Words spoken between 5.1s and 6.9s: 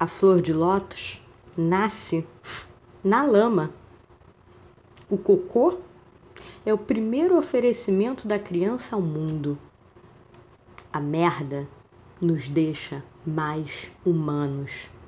O cocô é o